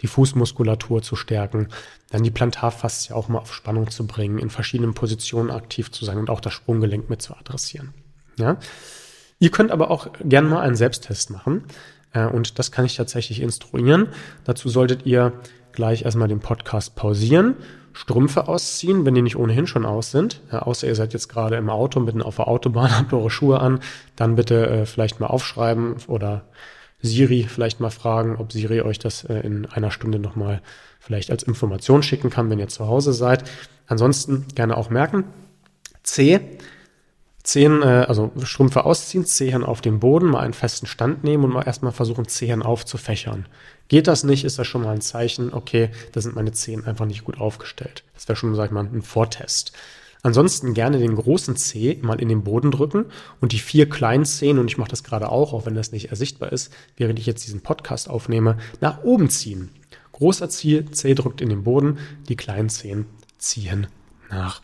[0.00, 1.68] die Fußmuskulatur zu stärken,
[2.10, 6.16] dann die Plantarfaszie auch mal auf Spannung zu bringen, in verschiedenen Positionen aktiv zu sein
[6.16, 7.92] und auch das Sprunggelenk mit zu adressieren.
[8.38, 8.56] Ja?
[9.38, 11.64] Ihr könnt aber auch gerne mal einen Selbsttest machen
[12.14, 14.08] äh, und das kann ich tatsächlich instruieren.
[14.44, 15.34] Dazu solltet ihr
[15.72, 17.56] gleich erstmal den Podcast pausieren
[17.92, 20.40] Strümpfe ausziehen, wenn die nicht ohnehin schon aus sind.
[20.50, 23.60] Ja, außer ihr seid jetzt gerade im Auto, mitten auf der Autobahn, habt eure Schuhe
[23.60, 23.80] an,
[24.16, 26.44] dann bitte äh, vielleicht mal aufschreiben oder
[27.02, 30.62] Siri vielleicht mal fragen, ob Siri euch das äh, in einer Stunde nochmal
[31.00, 33.50] vielleicht als Information schicken kann, wenn ihr zu Hause seid.
[33.86, 35.24] Ansonsten gerne auch merken.
[36.04, 36.40] C.
[37.42, 41.52] Zehen, äh, also Strümpfe ausziehen, Zehen auf den Boden, mal einen festen Stand nehmen und
[41.52, 43.46] mal erstmal versuchen, Zehen aufzufächern.
[43.92, 47.04] Geht das nicht, ist das schon mal ein Zeichen, okay, da sind meine Zehen einfach
[47.04, 48.04] nicht gut aufgestellt.
[48.14, 49.72] Das wäre schon, sag ich mal, ein Vortest.
[50.22, 53.04] Ansonsten gerne den großen Zeh mal in den Boden drücken
[53.42, 56.08] und die vier kleinen Zehen, und ich mache das gerade auch, auch wenn das nicht
[56.08, 59.68] ersichtbar ist, während ich jetzt diesen Podcast aufnehme, nach oben ziehen.
[60.12, 61.98] Großer Zeh, Zeh drückt in den Boden,
[62.30, 63.04] die kleinen Zehen
[63.36, 63.88] ziehen
[64.30, 64.62] nach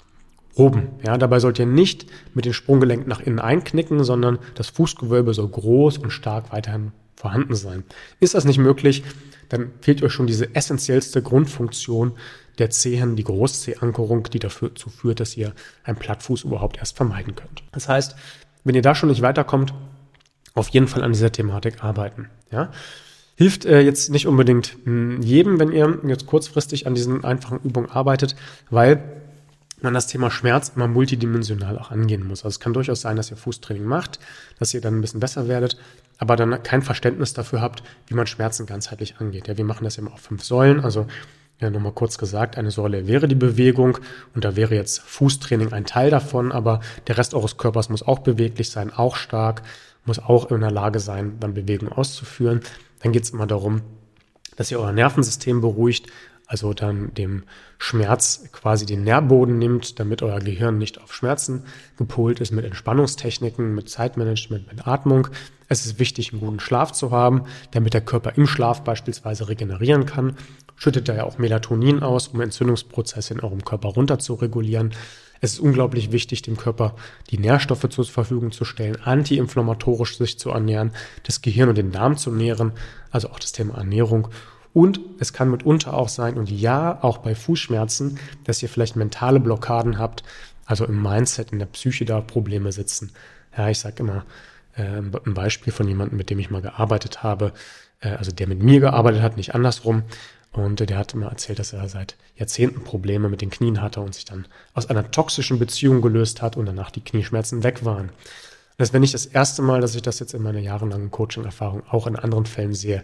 [0.54, 0.88] oben.
[1.04, 5.48] Ja, dabei sollt ihr nicht mit den Sprunggelenken nach innen einknicken, sondern das Fußgewölbe soll
[5.48, 7.84] groß und stark weiterhin vorhanden sein.
[8.20, 9.02] Ist das nicht möglich,
[9.48, 12.12] dann fehlt euch schon diese essentiellste Grundfunktion
[12.58, 15.52] der Zehen, die Großzehankerung, die dazu führt, dass ihr
[15.84, 17.62] einen Plattfuß überhaupt erst vermeiden könnt.
[17.72, 18.16] Das heißt,
[18.64, 19.74] wenn ihr da schon nicht weiterkommt,
[20.54, 22.28] auf jeden Fall an dieser Thematik arbeiten.
[22.50, 22.70] Ja?
[23.36, 27.60] Hilft äh, jetzt nicht unbedingt mh, hm, jedem, wenn ihr jetzt kurzfristig an diesen einfachen
[27.62, 28.34] Übungen arbeitet,
[28.70, 29.02] weil
[29.80, 32.40] man das Thema Schmerz immer multidimensional auch angehen muss.
[32.40, 34.18] Also es kann durchaus sein, dass ihr Fußtraining macht,
[34.58, 35.76] dass ihr dann ein bisschen besser werdet,
[36.18, 39.48] aber dann kein Verständnis dafür habt, wie man Schmerzen ganzheitlich angeht.
[39.48, 40.80] Ja, wir machen das immer auf fünf Säulen.
[40.80, 41.06] Also
[41.60, 43.98] ja, nochmal kurz gesagt, eine Säule wäre die Bewegung
[44.34, 48.20] und da wäre jetzt Fußtraining ein Teil davon, aber der Rest eures Körpers muss auch
[48.20, 49.62] beweglich sein, auch stark,
[50.04, 52.60] muss auch in der Lage sein, dann Bewegung auszuführen.
[53.02, 53.82] Dann geht es immer darum,
[54.56, 56.06] dass ihr euer Nervensystem beruhigt,
[56.48, 57.44] also dann dem
[57.76, 61.64] Schmerz quasi den Nährboden nimmt, damit euer Gehirn nicht auf Schmerzen
[61.98, 65.28] gepolt ist mit Entspannungstechniken, mit Zeitmanagement, mit Atmung.
[65.68, 70.06] Es ist wichtig, einen guten Schlaf zu haben, damit der Körper im Schlaf beispielsweise regenerieren
[70.06, 70.36] kann.
[70.76, 74.94] Schüttet er ja auch Melatonin aus, um Entzündungsprozesse in eurem Körper runter zu regulieren.
[75.40, 76.96] Es ist unglaublich wichtig, dem Körper
[77.30, 80.92] die Nährstoffe zur Verfügung zu stellen, antiinflammatorisch sich zu ernähren,
[81.24, 82.72] das Gehirn und den Darm zu nähren,
[83.10, 84.28] also auch das Thema Ernährung
[84.78, 89.40] und es kann mitunter auch sein, und ja, auch bei Fußschmerzen, dass ihr vielleicht mentale
[89.40, 90.22] Blockaden habt,
[90.66, 93.10] also im Mindset, in der Psyche da Probleme sitzen.
[93.56, 94.24] Ja, ich sage immer
[94.76, 97.54] äh, ein Beispiel von jemandem, mit dem ich mal gearbeitet habe,
[97.98, 100.04] äh, also der mit mir gearbeitet hat, nicht andersrum.
[100.52, 104.14] Und der hat immer erzählt, dass er seit Jahrzehnten Probleme mit den Knien hatte und
[104.14, 108.10] sich dann aus einer toxischen Beziehung gelöst hat und danach die Knieschmerzen weg waren.
[108.76, 112.06] Das wäre nicht das erste Mal, dass ich das jetzt in meiner jahrelangen Coaching-Erfahrung auch
[112.06, 113.02] in anderen Fällen sehe.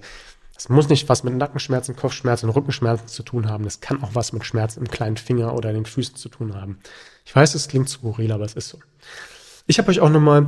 [0.55, 3.65] Das muss nicht was mit Nackenschmerzen, Kopfschmerzen, Rückenschmerzen zu tun haben.
[3.65, 6.55] Das kann auch was mit Schmerzen im kleinen Finger oder in den Füßen zu tun
[6.55, 6.79] haben.
[7.25, 8.79] Ich weiß, es klingt skurril, aber es ist so.
[9.67, 10.47] Ich habe euch auch nochmal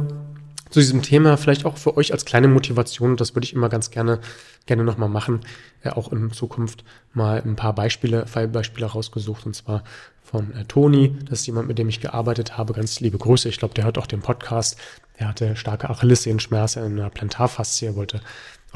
[0.70, 3.90] zu diesem Thema vielleicht auch für euch als kleine Motivation, das würde ich immer ganz
[3.90, 4.20] gerne,
[4.66, 5.40] gerne nochmal machen,
[5.82, 9.84] äh, auch in Zukunft mal ein paar Beispiele, Fallbeispiele rausgesucht und zwar
[10.22, 13.58] von äh, Toni, das ist jemand, mit dem ich gearbeitet habe, ganz liebe Grüße, ich
[13.58, 14.76] glaube, der hört auch den Podcast,
[15.20, 18.20] der hatte starke Achillessehenschmerzen in der Plantarfaszie, wollte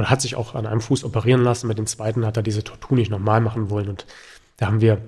[0.00, 1.68] oder hat sich auch an einem Fuß operieren lassen.
[1.68, 3.90] Mit dem zweiten hat er diese Tortur nicht normal machen wollen.
[3.90, 4.06] Und
[4.56, 5.02] da haben wir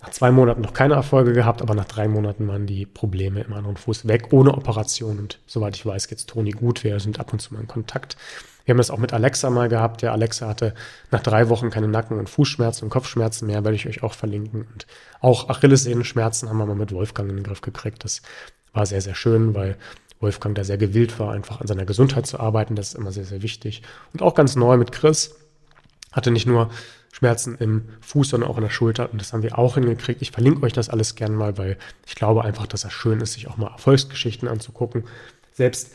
[0.00, 3.52] nach zwei Monaten noch keine Erfolge gehabt, aber nach drei Monaten waren die Probleme im
[3.52, 5.18] anderen Fuß weg, ohne Operation.
[5.18, 6.84] Und soweit ich weiß, geht's Toni gut.
[6.84, 8.16] Wir sind ab und zu mal in Kontakt.
[8.64, 10.02] Wir haben das auch mit Alexa mal gehabt.
[10.02, 10.72] Der Alexa hatte
[11.10, 14.68] nach drei Wochen keine Nacken- und Fußschmerzen und Kopfschmerzen mehr, werde ich euch auch verlinken.
[14.72, 14.86] Und
[15.20, 18.04] auch Achillessehnenschmerzen haben wir mal mit Wolfgang in den Griff gekriegt.
[18.04, 18.22] Das
[18.72, 19.76] war sehr, sehr schön, weil
[20.22, 22.76] Wolfgang da sehr gewillt war, einfach an seiner Gesundheit zu arbeiten.
[22.76, 23.82] Das ist immer sehr, sehr wichtig.
[24.12, 25.34] Und auch ganz neu mit Chris.
[26.12, 26.70] Hatte nicht nur
[27.12, 29.10] Schmerzen im Fuß, sondern auch in der Schulter.
[29.12, 30.22] Und das haben wir auch hingekriegt.
[30.22, 33.34] Ich verlinke euch das alles gern mal, weil ich glaube einfach, dass das schön ist,
[33.34, 35.04] sich auch mal Erfolgsgeschichten anzugucken.
[35.52, 35.90] Selbst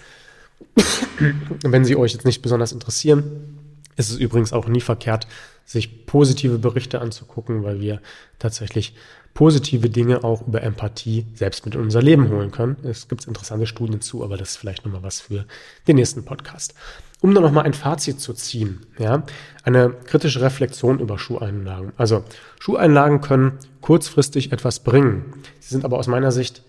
[1.63, 3.59] wenn sie euch jetzt nicht besonders interessieren,
[3.95, 5.27] ist es übrigens auch nie verkehrt,
[5.65, 8.01] sich positive Berichte anzugucken, weil wir
[8.39, 8.95] tatsächlich
[9.37, 12.75] positive Dinge auch über Empathie selbst mit in unser Leben holen können.
[12.81, 15.45] Es gibt interessante Studien zu, aber das ist vielleicht nochmal was für
[15.87, 16.73] den nächsten Podcast.
[17.21, 19.21] Um dann nochmal ein Fazit zu ziehen, ja,
[19.61, 21.93] eine kritische Reflexion über Schuheinlagen.
[21.97, 22.23] Also
[22.59, 25.25] Schuheinlagen können kurzfristig etwas bringen.
[25.59, 26.63] Sie sind aber aus meiner Sicht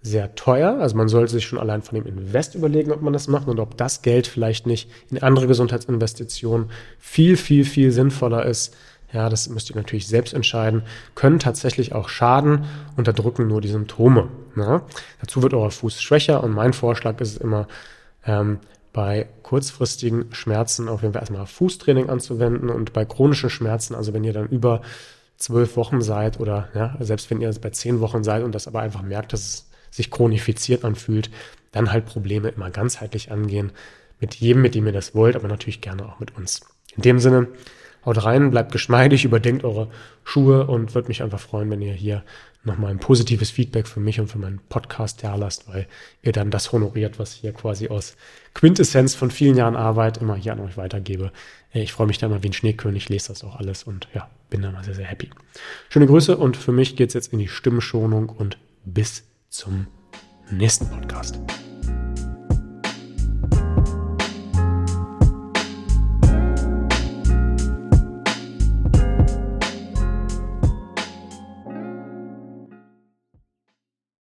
[0.00, 0.78] sehr teuer.
[0.78, 3.58] Also man sollte sich schon allein von dem Invest überlegen, ob man das macht und
[3.58, 8.76] ob das Geld vielleicht nicht in andere Gesundheitsinvestitionen viel, viel, viel sinnvoller ist,
[9.12, 10.82] ja, das müsst ihr natürlich selbst entscheiden,
[11.14, 12.64] können tatsächlich auch schaden,
[12.96, 14.28] unterdrücken nur die Symptome.
[14.54, 14.82] Ne?
[15.20, 17.68] Dazu wird euer Fuß schwächer und mein Vorschlag ist immer,
[18.24, 18.58] ähm,
[18.92, 24.24] bei kurzfristigen Schmerzen auf jeden Fall erstmal Fußtraining anzuwenden und bei chronischen Schmerzen, also wenn
[24.24, 24.82] ihr dann über
[25.38, 28.80] zwölf Wochen seid oder ja, selbst wenn ihr bei zehn Wochen seid und das aber
[28.80, 31.30] einfach merkt, dass es sich chronifiziert anfühlt,
[31.72, 33.72] dann halt Probleme immer ganzheitlich angehen.
[34.20, 36.60] Mit jedem, mit dem ihr das wollt, aber natürlich gerne auch mit uns.
[36.94, 37.48] In dem Sinne,
[38.04, 39.88] Haut rein, bleibt geschmeidig, überdenkt eure
[40.24, 42.22] Schuhe und würde mich einfach freuen, wenn ihr hier
[42.64, 45.86] nochmal ein positives Feedback für mich und für meinen Podcast da lasst, weil
[46.22, 48.16] ihr dann das honoriert, was hier quasi aus
[48.54, 51.32] Quintessenz von vielen Jahren Arbeit immer hier an euch weitergebe.
[51.72, 54.62] Ich freue mich da mal wie ein Schneekönig, lese das auch alles und ja, bin
[54.62, 55.30] da mal sehr, sehr happy.
[55.88, 59.86] Schöne Grüße und für mich geht's jetzt in die Stimmschonung und bis zum
[60.50, 61.40] nächsten Podcast.